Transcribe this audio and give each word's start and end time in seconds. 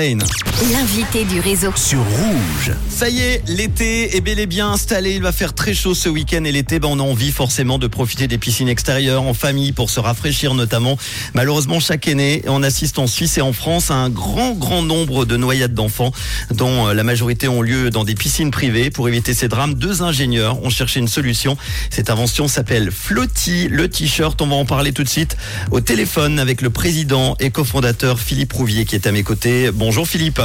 Aïna. 0.00 0.47
L'invité 0.60 1.24
du 1.24 1.38
réseau. 1.38 1.72
sur 1.76 2.00
Rouge. 2.00 2.72
Ça 2.90 3.08
y 3.08 3.20
est, 3.20 3.44
l'été 3.46 4.16
est 4.16 4.20
bel 4.20 4.40
et 4.40 4.46
bien 4.46 4.72
installé. 4.72 5.12
Il 5.12 5.22
va 5.22 5.30
faire 5.30 5.54
très 5.54 5.72
chaud 5.72 5.94
ce 5.94 6.08
week-end 6.08 6.42
et 6.42 6.50
l'été, 6.50 6.80
ben, 6.80 6.88
on 6.88 6.98
a 6.98 7.02
envie 7.02 7.30
forcément 7.30 7.78
de 7.78 7.86
profiter 7.86 8.26
des 8.26 8.38
piscines 8.38 8.68
extérieures 8.68 9.22
en 9.22 9.34
famille 9.34 9.70
pour 9.70 9.88
se 9.88 10.00
rafraîchir 10.00 10.54
notamment. 10.54 10.98
Malheureusement, 11.32 11.78
chaque 11.78 12.08
année, 12.08 12.42
on 12.48 12.64
assiste 12.64 12.98
en 12.98 13.06
Suisse 13.06 13.38
et 13.38 13.40
en 13.40 13.52
France 13.52 13.92
à 13.92 13.94
un 13.94 14.10
grand, 14.10 14.50
grand 14.54 14.82
nombre 14.82 15.26
de 15.26 15.36
noyades 15.36 15.74
d'enfants 15.74 16.10
dont 16.52 16.88
euh, 16.88 16.92
la 16.92 17.04
majorité 17.04 17.46
ont 17.46 17.62
lieu 17.62 17.90
dans 17.90 18.02
des 18.02 18.16
piscines 18.16 18.50
privées. 18.50 18.90
Pour 18.90 19.06
éviter 19.08 19.34
ces 19.34 19.46
drames, 19.46 19.74
deux 19.74 20.02
ingénieurs 20.02 20.60
ont 20.64 20.70
cherché 20.70 20.98
une 20.98 21.06
solution. 21.06 21.56
Cette 21.88 22.10
invention 22.10 22.48
s'appelle 22.48 22.90
Flotti, 22.90 23.68
le 23.68 23.88
t-shirt. 23.88 24.42
On 24.42 24.48
va 24.48 24.56
en 24.56 24.64
parler 24.64 24.90
tout 24.90 25.04
de 25.04 25.08
suite 25.08 25.36
au 25.70 25.80
téléphone 25.80 26.40
avec 26.40 26.62
le 26.62 26.70
président 26.70 27.36
et 27.38 27.50
cofondateur 27.50 28.18
Philippe 28.18 28.54
Rouvier 28.54 28.86
qui 28.86 28.96
est 28.96 29.06
à 29.06 29.12
mes 29.12 29.22
côtés. 29.22 29.70
Bonjour 29.70 30.08
Philippe. 30.08 30.42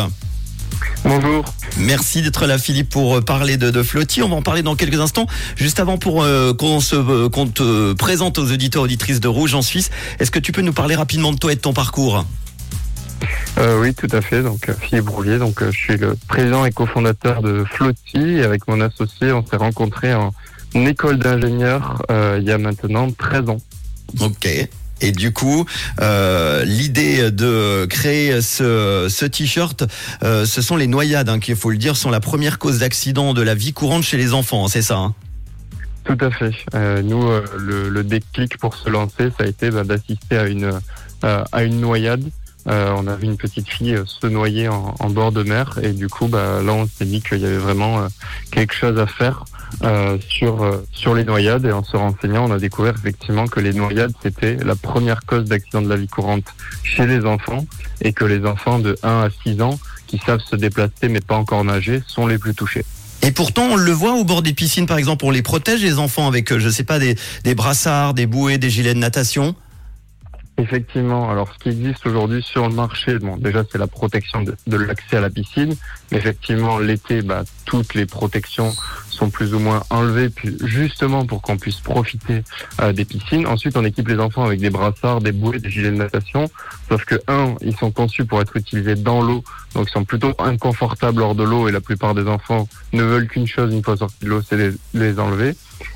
Bonjour. 1.06 1.44
Merci 1.78 2.22
d'être 2.22 2.46
là, 2.46 2.58
Philippe, 2.58 2.90
pour 2.90 3.18
euh, 3.18 3.22
parler 3.22 3.58
de, 3.58 3.72
de 3.72 3.84
Flotti. 3.84 4.22
On 4.22 4.30
va 4.30 4.36
en 4.36 4.42
parler 4.42 4.62
dans 4.62 4.76
quelques 4.76 5.00
instants. 5.00 5.28
Juste 5.56 5.80
avant, 5.80 5.98
pour 5.98 6.24
euh, 6.24 6.54
qu'on 6.54 6.80
se 6.80 6.96
euh, 6.96 7.30
qu'on 7.30 7.48
te 7.48 7.94
présente 7.94 8.38
aux 8.38 8.52
auditeurs 8.52 8.84
auditrices 8.84 9.20
de 9.20 9.28
Rouge 9.28 9.54
en 9.54 9.62
Suisse, 9.62 9.90
est-ce 10.20 10.32
que 10.32 10.40
tu 10.40 10.52
peux 10.52 10.62
nous 10.62 10.74
parler 10.74 10.96
rapidement 10.96 11.32
de 11.32 11.38
toi 11.38 11.52
et 11.52 11.56
de 11.56 11.62
ton 11.62 11.74
parcours? 11.74 12.26
Euh, 13.58 13.80
oui, 13.82 13.94
tout 13.94 14.08
à 14.12 14.22
fait. 14.22 14.42
Donc 14.42 14.70
Philippe 14.82 15.10
Roulier, 15.10 15.38
donc 15.38 15.64
je 15.64 15.72
suis 15.72 15.98
le 15.98 16.16
président 16.28 16.66
et 16.66 16.72
cofondateur 16.72 17.42
de 17.42 17.64
Flotti. 17.64 18.18
Et 18.18 18.44
avec 18.44 18.68
mon 18.68 18.80
associé, 18.82 19.32
on 19.32 19.46
s'est 19.46 19.58
rencontrés 19.58 20.14
en 20.14 20.32
école 20.74 21.20
d'ingénieur 21.20 22.02
il 22.10 22.44
y 22.44 22.52
a 22.52 22.58
maintenant 22.58 23.12
13 23.12 23.50
ans. 23.50 23.58
Ok. 24.20 24.48
Et 25.04 25.12
du 25.12 25.34
coup, 25.34 25.66
euh, 26.00 26.64
l'idée 26.64 27.30
de 27.30 27.86
créer 27.90 28.42
ce, 28.42 29.08
ce 29.10 29.26
t-shirt, 29.26 29.84
euh, 30.24 30.46
ce 30.46 30.62
sont 30.62 30.78
les 30.78 30.88
noyades, 30.88 31.28
hein, 31.28 31.40
qui, 31.40 31.52
il 31.52 31.58
faut 31.58 31.72
le 31.72 31.78
dire, 31.78 31.98
sont 31.98 32.10
la 32.10 32.22
première 32.22 32.58
cause 32.58 32.80
d'accident 32.80 33.34
de 33.34 33.42
la 33.42 33.54
vie 33.54 33.74
courante 33.74 34.04
chez 34.04 34.16
les 34.16 34.34
enfants, 34.34 34.70
c'est 34.70 34.82
ça 34.82 34.96
hein 34.96 35.14
Tout 36.06 36.18
à 36.22 36.32
fait. 36.32 36.52
Euh, 36.74 37.02
nous, 37.02 37.22
euh, 37.22 37.44
le, 37.58 37.90
le 37.90 38.04
déclic 38.06 38.58
pour 38.58 38.76
se 38.78 38.90
lancer, 38.90 39.30
ça 39.38 39.44
a 39.44 39.46
été 39.46 39.72
bah, 39.72 39.84
d'assister 39.84 40.38
à 40.38 40.48
une 40.48 40.80
euh, 41.26 41.44
à 41.52 41.64
une 41.64 41.82
noyade. 41.82 42.24
Euh, 42.70 42.96
on 42.98 43.06
a 43.08 43.16
vu 43.18 43.26
une 43.26 43.36
petite 43.36 43.68
fille 43.68 44.00
se 44.06 44.28
noyer 44.28 44.70
en, 44.70 44.96
en 44.98 45.10
bord 45.10 45.34
de 45.34 45.44
mer 45.44 45.80
et 45.84 45.92
du 45.92 46.08
coup, 46.08 46.28
bah, 46.28 46.62
là, 46.64 46.72
on 46.72 46.88
s'est 46.88 47.04
dit 47.04 47.22
qu'il 47.22 47.40
y 47.40 47.46
avait 47.46 47.58
vraiment 47.58 48.08
quelque 48.52 48.74
chose 48.74 48.98
à 49.00 49.06
faire 49.06 49.44
euh, 49.84 50.18
sur 50.30 50.64
euh, 50.64 50.86
sur 50.92 51.14
les 51.14 51.24
noyades. 51.24 51.66
Et 51.66 51.72
en 51.72 51.84
se 51.84 51.98
renseignant, 51.98 52.50
on 52.50 52.52
a 52.52 52.60
découvert 52.60 52.96
effectivement 52.98 53.48
que 53.48 53.60
les 53.60 53.74
noyades 53.74 54.14
c'était 54.22 54.56
la 54.56 54.76
première 54.76 55.26
cause 55.26 55.46
d'accident 55.46 55.82
de 55.82 55.90
la 55.90 55.96
vie 55.96 56.08
courante 56.08 56.46
chez 56.84 57.06
les 57.06 57.26
enfants. 57.26 57.66
Et 58.02 58.14
que 58.14 58.26
les 58.26 58.46
enfants 58.46 58.80
de 58.80 58.98
1 59.04 59.10
à 59.24 59.30
6 59.44 59.62
ans 59.62 59.80
qui 60.08 60.18
savent 60.20 60.42
se 60.42 60.56
déplacer 60.56 61.10
mais 61.10 61.22
pas 61.22 61.36
encore 61.36 61.64
nager 61.64 62.02
sont 62.08 62.28
les 62.28 62.38
plus 62.38 62.54
touchés. 62.54 62.86
Et 63.26 63.32
pourtant, 63.32 63.64
on 63.72 63.76
le 63.78 63.92
voit 63.92 64.16
au 64.16 64.26
bord 64.26 64.42
des 64.42 64.54
piscines, 64.54 64.86
par 64.86 64.98
exemple, 64.98 65.24
on 65.24 65.32
les 65.32 65.42
protège 65.42 65.82
les 65.82 65.98
enfants 65.98 66.28
avec, 66.28 66.52
euh, 66.52 66.60
je 66.60 66.68
sais 66.68 66.84
pas, 66.84 67.00
des, 67.00 67.16
des 67.46 67.56
brassards, 67.56 68.14
des 68.14 68.26
bouées, 68.26 68.58
des 68.58 68.70
gilets 68.70 68.94
de 68.94 69.00
natation. 69.00 69.56
Effectivement, 70.58 71.32
alors 71.32 71.52
ce 71.52 71.64
qui 71.64 71.70
existe 71.70 72.06
aujourd'hui 72.06 72.44
sur 72.44 72.68
le 72.70 72.76
marché, 72.76 73.18
bon 73.18 73.38
déjà 73.38 73.64
c'est 73.72 73.80
la 73.80 73.88
protection 73.88 74.44
de, 74.44 74.56
de 74.68 74.78
l'accès 74.78 75.18
à 75.18 75.22
la 75.22 75.32
piscine, 75.32 75.76
mais 76.12 76.20
effectivement 76.20 76.78
l'été, 76.78 77.24
bah, 77.24 77.44
toutes 77.66 77.96
les 77.96 78.06
protections 78.06 78.72
sont 79.14 79.30
plus 79.30 79.54
ou 79.54 79.60
moins 79.60 79.84
enlevées, 79.90 80.30
puis 80.30 80.58
justement 80.64 81.26
pour 81.26 81.42
qu'on 81.42 81.58
puisse 81.58 81.80
profiter 81.80 82.44
euh, 82.82 82.94
des 82.94 83.06
piscines. 83.06 83.48
Ensuite, 83.48 83.78
on 83.78 83.86
équipe 83.86 84.08
les 84.08 84.20
enfants 84.20 84.44
avec 84.44 84.60
des 84.60 84.70
brassards, 84.70 85.22
des 85.22 85.32
bouées, 85.32 85.60
des 85.60 85.70
gilets 85.70 85.92
de 85.92 85.98
natation, 85.98 86.50
sauf 86.90 87.06
que 87.06 87.16
un, 87.28 87.56
ils 87.62 87.76
sont 87.76 87.92
conçus 87.92 88.26
pour 88.26 88.42
être 88.42 88.56
utilisés 88.56 88.96
dans 88.96 89.22
l'eau, 89.22 89.44
donc 89.74 89.88
ils 89.90 89.94
sont 89.94 90.06
plutôt 90.06 90.34
inconfortables 90.40 91.22
hors 91.22 91.36
de 91.36 91.44
l'eau, 91.44 91.68
et 91.68 91.72
la 91.72 91.82
plupart 91.82 92.14
des 92.14 92.28
enfants 92.28 92.68
ne 92.92 93.04
veulent 93.04 93.28
qu'une 93.28 93.48
chose 93.48 93.74
une 93.74 93.84
fois 93.84 93.98
sortis 93.98 94.26
de 94.26 94.30
l'eau, 94.30 94.42
c'est 94.42 94.58
les, 94.58 94.72
les 94.94 95.20
enlever. 95.20 95.56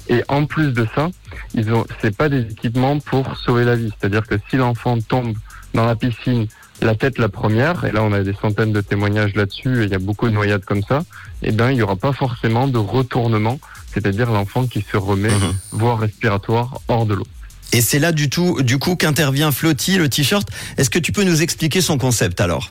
Et 0.09 0.23
en 0.27 0.45
plus 0.45 0.73
de 0.73 0.87
ça, 0.95 1.09
ils 1.53 1.71
ont, 1.73 1.85
c'est 2.01 2.15
pas 2.15 2.29
des 2.29 2.41
équipements 2.41 2.99
pour 2.99 3.37
sauver 3.37 3.65
la 3.65 3.75
vie. 3.75 3.91
C'est-à-dire 3.99 4.25
que 4.25 4.35
si 4.49 4.57
l'enfant 4.57 4.97
tombe 4.99 5.33
dans 5.73 5.85
la 5.85 5.95
piscine, 5.95 6.47
la 6.81 6.95
tête 6.95 7.17
la 7.17 7.29
première, 7.29 7.85
et 7.85 7.91
là 7.91 8.03
on 8.03 8.13
a 8.13 8.21
des 8.23 8.33
centaines 8.41 8.71
de 8.73 8.81
témoignages 8.81 9.35
là-dessus, 9.35 9.81
et 9.81 9.85
il 9.85 9.91
y 9.91 9.95
a 9.95 9.99
beaucoup 9.99 10.27
de 10.27 10.33
noyades 10.33 10.65
comme 10.65 10.83
ça, 10.83 11.03
eh 11.43 11.51
ben 11.51 11.71
il 11.71 11.77
y 11.77 11.81
aura 11.81 11.95
pas 11.95 12.13
forcément 12.13 12.67
de 12.67 12.77
retournement, 12.77 13.59
c'est-à-dire 13.93 14.31
l'enfant 14.31 14.67
qui 14.67 14.81
se 14.89 14.97
remet, 14.97 15.29
Mhm. 15.29 15.53
voire 15.71 15.99
respiratoire, 15.99 16.79
hors 16.87 17.05
de 17.05 17.15
l'eau. 17.15 17.27
Et 17.73 17.81
c'est 17.81 17.99
là 17.99 18.11
du 18.11 18.29
tout, 18.29 18.61
du 18.61 18.77
coup, 18.79 18.95
qu'intervient 18.95 19.51
Flotti, 19.51 19.97
le 19.97 20.07
t-shirt. 20.07 20.47
Est-ce 20.77 20.89
que 20.89 20.99
tu 20.99 21.11
peux 21.11 21.23
nous 21.23 21.41
expliquer 21.41 21.81
son 21.81 21.97
concept 21.97 22.39
alors? 22.39 22.69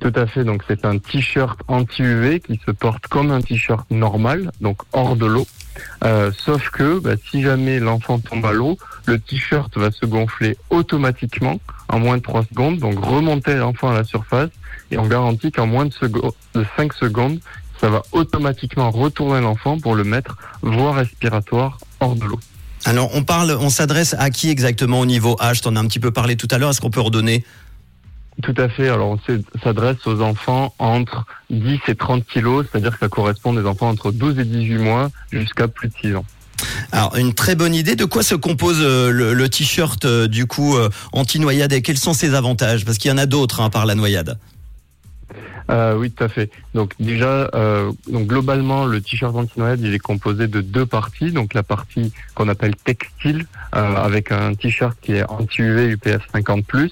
Tout 0.00 0.12
à 0.14 0.26
fait, 0.26 0.44
donc 0.44 0.62
c'est 0.68 0.84
un 0.84 0.98
t-shirt 0.98 1.58
anti-UV 1.68 2.40
qui 2.40 2.60
se 2.66 2.70
porte 2.70 3.06
comme 3.06 3.30
un 3.30 3.40
t-shirt 3.40 3.90
normal, 3.90 4.52
donc 4.60 4.78
hors 4.92 5.16
de 5.16 5.24
l'eau. 5.24 5.46
Euh, 6.04 6.30
sauf 6.36 6.70
que 6.70 6.98
bah, 6.98 7.14
si 7.30 7.42
jamais 7.42 7.78
l'enfant 7.78 8.18
tombe 8.18 8.44
à 8.46 8.52
l'eau, 8.52 8.78
le 9.06 9.18
t-shirt 9.18 9.76
va 9.76 9.90
se 9.90 10.06
gonfler 10.06 10.56
automatiquement 10.70 11.60
en 11.88 11.98
moins 11.98 12.16
de 12.16 12.22
3 12.22 12.44
secondes, 12.44 12.78
donc 12.78 13.02
remonter 13.04 13.54
l'enfant 13.54 13.90
à 13.90 13.94
la 13.94 14.04
surface 14.04 14.50
et 14.90 14.98
on 14.98 15.06
garantit 15.06 15.52
qu'en 15.52 15.66
moins 15.66 15.86
de, 15.86 15.92
de 16.54 16.66
5 16.76 16.92
secondes, 16.92 17.38
ça 17.80 17.88
va 17.88 18.02
automatiquement 18.12 18.90
retourner 18.90 19.40
l'enfant 19.40 19.78
pour 19.78 19.94
le 19.94 20.04
mettre 20.04 20.36
voie 20.62 20.94
respiratoire 20.94 21.78
hors 22.00 22.16
de 22.16 22.24
l'eau. 22.24 22.40
Alors, 22.84 23.10
on 23.14 23.24
parle, 23.24 23.56
on 23.60 23.68
s'adresse 23.68 24.14
à 24.18 24.30
qui 24.30 24.48
exactement 24.48 25.00
au 25.00 25.06
niveau 25.06 25.36
âge 25.40 25.60
T'en 25.60 25.74
as 25.74 25.80
un 25.80 25.86
petit 25.86 25.98
peu 25.98 26.12
parlé 26.12 26.36
tout 26.36 26.46
à 26.50 26.58
l'heure. 26.58 26.70
Est-ce 26.70 26.80
qu'on 26.80 26.90
peut 26.90 27.00
redonner 27.00 27.44
Tout 28.42 28.54
à 28.58 28.68
fait. 28.68 28.88
Alors, 28.88 29.08
on 29.08 29.18
s'adresse 29.62 30.06
aux 30.06 30.20
enfants 30.20 30.74
entre 30.78 31.24
10 31.50 31.80
et 31.88 31.94
30 31.94 32.26
kilos, 32.26 32.66
c'est-à-dire 32.70 32.92
que 32.92 32.98
ça 32.98 33.08
correspond 33.08 33.54
des 33.54 33.64
enfants 33.66 33.88
entre 33.88 34.12
12 34.12 34.38
et 34.38 34.44
18 34.44 34.78
mois 34.78 35.10
jusqu'à 35.32 35.68
plus 35.68 35.88
de 35.88 35.94
6 36.00 36.16
ans. 36.16 36.24
Alors, 36.92 37.16
une 37.16 37.34
très 37.34 37.54
bonne 37.54 37.74
idée. 37.74 37.96
De 37.96 38.04
quoi 38.04 38.22
se 38.22 38.34
compose 38.34 38.78
euh, 38.80 39.10
le, 39.10 39.34
le 39.34 39.48
t-shirt 39.48 40.04
euh, 40.04 40.28
du 40.28 40.46
coup 40.46 40.76
euh, 40.76 40.88
anti-noyade 41.12 41.72
et 41.72 41.82
quels 41.82 41.98
sont 41.98 42.14
ses 42.14 42.34
avantages? 42.34 42.84
Parce 42.84 42.98
qu'il 42.98 43.10
y 43.10 43.14
en 43.14 43.18
a 43.18 43.26
d'autres 43.26 43.60
hein, 43.60 43.70
par 43.70 43.86
la 43.86 43.94
noyade. 43.94 44.38
Euh, 45.70 45.96
oui, 45.96 46.10
tout 46.10 46.22
à 46.24 46.28
fait. 46.28 46.50
Donc 46.74 46.92
déjà, 47.00 47.50
euh, 47.54 47.90
donc 48.08 48.26
globalement, 48.26 48.84
le 48.86 49.00
t-shirt 49.00 49.34
anti-noyade, 49.34 49.80
il 49.80 49.94
est 49.94 49.98
composé 49.98 50.46
de 50.46 50.60
deux 50.60 50.86
parties. 50.86 51.32
Donc 51.32 51.54
la 51.54 51.62
partie 51.62 52.12
qu'on 52.34 52.48
appelle 52.48 52.76
textile, 52.76 53.46
euh, 53.74 53.96
avec 53.96 54.30
un 54.30 54.54
t-shirt 54.54 54.96
qui 55.00 55.14
est 55.14 55.24
anti-UV 55.28 55.88
UPF 55.88 56.22
50+, 56.32 56.90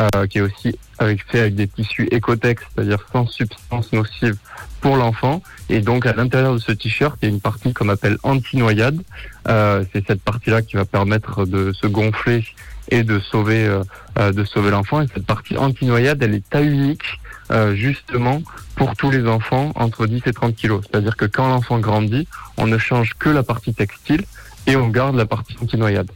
euh, 0.00 0.26
qui 0.26 0.38
est 0.38 0.42
aussi 0.42 0.76
avec, 0.98 1.24
fait 1.26 1.40
avec 1.40 1.54
des 1.54 1.68
tissus 1.68 2.08
Ecotex, 2.12 2.62
c'est-à-dire 2.74 2.98
sans 3.12 3.26
substance 3.26 3.92
nocive 3.92 4.36
pour 4.80 4.96
l'enfant. 4.96 5.42
Et 5.68 5.80
donc 5.80 6.06
à 6.06 6.12
l'intérieur 6.12 6.54
de 6.54 6.58
ce 6.58 6.72
t-shirt, 6.72 7.16
il 7.22 7.28
y 7.28 7.30
a 7.30 7.34
une 7.34 7.40
partie 7.40 7.72
qu'on 7.72 7.88
appelle 7.88 8.16
anti-noyade. 8.22 9.00
Euh, 9.48 9.84
C'est 9.92 10.06
cette 10.06 10.22
partie-là 10.22 10.62
qui 10.62 10.76
va 10.76 10.84
permettre 10.84 11.44
de 11.44 11.72
se 11.72 11.86
gonfler 11.86 12.44
et 12.90 13.02
de 13.02 13.18
sauver, 13.20 13.66
euh, 13.66 13.82
euh, 14.18 14.32
de 14.32 14.44
sauver 14.44 14.70
l'enfant. 14.70 15.00
Et 15.00 15.06
cette 15.12 15.26
partie 15.26 15.56
anti-noyade, 15.56 16.22
elle 16.22 16.34
est 16.34 16.48
taille 16.48 16.68
unique 16.68 17.20
euh, 17.50 17.74
justement 17.74 18.42
pour 18.76 18.96
tous 18.96 19.10
les 19.10 19.26
enfants 19.26 19.72
entre 19.74 20.06
10 20.06 20.22
et 20.26 20.32
30 20.32 20.54
kilos. 20.54 20.82
C'est-à-dire 20.90 21.16
que 21.16 21.24
quand 21.24 21.48
l'enfant 21.48 21.78
grandit, 21.78 22.26
on 22.56 22.66
ne 22.66 22.78
change 22.78 23.14
que 23.18 23.28
la 23.28 23.42
partie 23.42 23.74
textile 23.74 24.24
et 24.66 24.76
on 24.76 24.88
garde 24.88 25.16
la 25.16 25.26
partie 25.26 25.56
anti-noyade. 25.62 26.10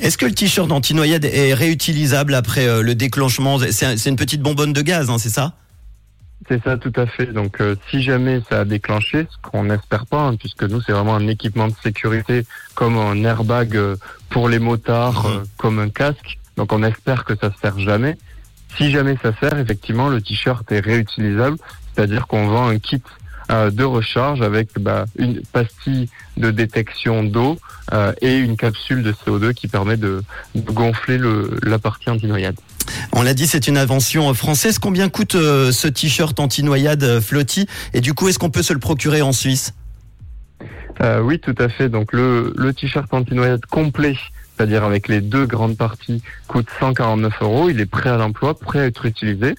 Est-ce 0.00 0.18
que 0.18 0.26
le 0.26 0.32
t-shirt 0.34 0.70
anti-noyade 0.72 1.24
est 1.24 1.54
réutilisable 1.54 2.34
après 2.34 2.66
euh, 2.66 2.82
le 2.82 2.94
déclenchement? 2.94 3.58
C'est 3.70 3.86
un- 3.86 3.96
c'est 3.96 4.10
une 4.10 4.16
petite 4.16 4.42
bonbonne 4.42 4.72
de 4.72 4.82
gaz, 4.82 5.10
hein, 5.10 5.18
c'est 5.18 5.28
ça? 5.30 5.54
C'est 6.48 6.62
ça 6.64 6.76
tout 6.76 6.92
à 6.96 7.06
fait. 7.06 7.26
Donc 7.26 7.60
euh, 7.60 7.76
si 7.90 8.02
jamais 8.02 8.42
ça 8.50 8.60
a 8.60 8.64
déclenché, 8.64 9.26
ce 9.30 9.48
qu'on 9.48 9.64
n'espère 9.64 10.06
pas, 10.06 10.22
hein, 10.22 10.36
puisque 10.36 10.64
nous 10.64 10.80
c'est 10.82 10.90
vraiment 10.92 11.14
un 11.14 11.28
équipement 11.28 11.68
de 11.68 11.74
sécurité 11.82 12.44
comme 12.74 12.96
un 12.98 13.22
airbag 13.22 13.76
euh, 13.76 13.96
pour 14.28 14.48
les 14.48 14.58
motards, 14.58 15.26
euh, 15.26 15.44
comme 15.56 15.78
un 15.78 15.88
casque. 15.88 16.38
Donc 16.56 16.72
on 16.72 16.82
espère 16.82 17.24
que 17.24 17.34
ça 17.36 17.48
ne 17.48 17.54
sert 17.62 17.78
jamais. 17.78 18.16
Si 18.76 18.90
jamais 18.90 19.16
ça 19.22 19.32
sert, 19.38 19.56
effectivement, 19.58 20.08
le 20.08 20.20
t-shirt 20.20 20.70
est 20.72 20.80
réutilisable, 20.80 21.58
c'est-à-dire 21.94 22.26
qu'on 22.26 22.48
vend 22.48 22.68
un 22.68 22.78
kit 22.78 23.02
de 23.52 23.84
recharge 23.84 24.40
avec 24.40 24.68
bah, 24.78 25.04
une 25.16 25.40
pastille 25.52 26.08
de 26.36 26.50
détection 26.50 27.22
d'eau 27.22 27.58
euh, 27.92 28.12
et 28.20 28.36
une 28.36 28.56
capsule 28.56 29.02
de 29.02 29.12
CO2 29.12 29.52
qui 29.52 29.68
permet 29.68 29.96
de, 29.96 30.22
de 30.54 30.70
gonfler 30.70 31.18
le, 31.18 31.58
la 31.62 31.78
partie 31.78 32.10
anti-noyade. 32.10 32.56
On 33.12 33.22
l'a 33.22 33.34
dit, 33.34 33.46
c'est 33.46 33.68
une 33.68 33.76
invention 33.76 34.30
euh, 34.30 34.34
française. 34.34 34.78
Combien 34.78 35.08
coûte 35.08 35.34
euh, 35.34 35.72
ce 35.72 35.88
t-shirt 35.88 36.38
anti-noyade 36.40 37.04
euh, 37.04 37.20
Flotti? 37.20 37.66
Et 37.92 38.00
du 38.00 38.14
coup, 38.14 38.28
est-ce 38.28 38.38
qu'on 38.38 38.50
peut 38.50 38.62
se 38.62 38.72
le 38.72 38.78
procurer 38.78 39.22
en 39.22 39.32
Suisse? 39.32 39.74
Euh, 41.00 41.20
oui, 41.20 41.38
tout 41.38 41.54
à 41.58 41.68
fait. 41.68 41.88
Donc 41.88 42.12
le, 42.12 42.52
le 42.56 42.72
t-shirt 42.72 43.12
anti-noyade 43.12 43.66
complet, 43.66 44.16
c'est-à-dire 44.56 44.84
avec 44.84 45.08
les 45.08 45.20
deux 45.20 45.46
grandes 45.46 45.76
parties, 45.76 46.22
coûte 46.48 46.68
149 46.80 47.34
euros. 47.42 47.68
Il 47.68 47.80
est 47.80 47.86
prêt 47.86 48.10
à 48.10 48.16
l'emploi, 48.16 48.58
prêt 48.58 48.80
à 48.80 48.86
être 48.86 49.06
utilisé. 49.06 49.54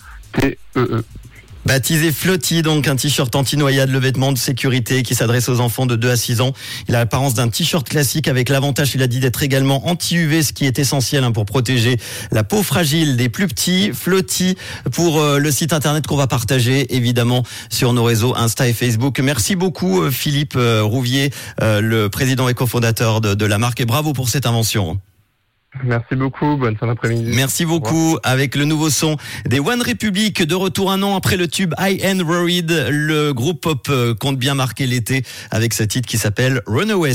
Baptisé 1.66 2.12
Flotti, 2.12 2.64
donc 2.64 2.88
un 2.88 2.96
t-shirt 2.96 3.36
anti-noyade, 3.36 3.92
le 3.92 4.00
vêtement 4.00 4.32
de 4.32 4.38
sécurité 4.38 5.04
qui 5.04 5.14
s'adresse 5.14 5.48
aux 5.48 5.60
enfants 5.60 5.86
de 5.86 5.96
2 5.96 6.10
à 6.10 6.16
6 6.16 6.42
ans. 6.42 6.54
Il 6.88 6.96
a 6.96 7.00
l'apparence 7.00 7.36
d'un 7.36 7.50
t-shirt 7.50 7.88
classique 7.88 8.28
avec 8.28 8.50
l'avantage, 8.50 8.96
il 8.96 9.04
a 9.04 9.08
dit, 9.08 9.20
d'être 9.20 9.44
également 9.44 9.88
anti-UV, 9.88 10.42
ce 10.42 10.54
qui 10.54 10.66
est 10.66 10.80
essentiel 10.80 11.24
hein, 11.24 11.32
pour 11.32 11.46
protéger 11.46 11.98
la 12.32 12.44
peau 12.44 12.64
fragile 12.64 13.16
des 13.16 13.30
plus 13.30 13.48
petits. 13.48 13.92
Flotti 13.94 14.56
pour 14.92 15.20
euh, 15.20 15.38
le 15.38 15.52
site 15.52 15.72
internet 15.72 16.08
qu'on 16.08 16.18
va 16.18 16.28
partager 16.28 16.96
évidemment 16.96 17.44
sur 17.70 17.94
nos 17.94 18.04
réseaux 18.04 18.36
Insta 18.36 18.68
et 18.68 18.74
Facebook. 18.74 19.20
Merci 19.20 19.56
beaucoup 19.56 20.02
euh, 20.02 20.10
Philippe 20.10 20.56
euh, 20.56 20.82
Rouvier, 20.84 21.32
le 21.60 22.08
président 22.08 22.50
et 22.50 22.56
cofondateur 22.56 23.22
de 23.22 23.46
la 23.46 23.58
marque 23.60 23.82
et 23.82 23.86
bravo 23.86 24.14
pour 24.14 24.30
cette 24.30 24.48
invention. 24.48 25.00
Merci 25.84 26.16
beaucoup, 26.16 26.58
bonne 26.58 26.76
fin 26.76 26.88
d'après-midi. 26.88 27.32
Merci 27.34 27.66
beaucoup. 27.66 28.18
Avec 28.24 28.56
le 28.56 28.66
nouveau 28.66 28.90
son 28.90 29.16
des 29.46 29.60
One 29.60 29.82
Republic, 29.82 30.44
de 30.44 30.56
retour 30.56 30.92
un 30.92 31.02
an 31.02 31.16
après 31.16 31.38
le 31.38 31.48
tube 31.48 31.74
I 31.80 32.04
Am 32.04 32.22
Worried, 32.22 32.88
le 32.90 33.32
groupe 33.32 33.62
pop 33.62 33.90
compte 34.20 34.38
bien 34.38 34.54
marquer 34.54 34.86
l'été 34.86 35.24
avec 35.50 35.74
ce 35.74 35.84
titre 35.84 36.08
qui 36.08 36.18
s'appelle 36.18 36.62
Runaway. 36.68 37.14